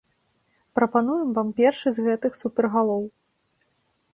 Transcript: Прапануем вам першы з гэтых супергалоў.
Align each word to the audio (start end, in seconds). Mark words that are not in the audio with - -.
Прапануем 0.77 1.29
вам 1.37 1.51
першы 1.59 1.87
з 1.99 2.07
гэтых 2.07 2.31
супергалоў. 2.41 3.03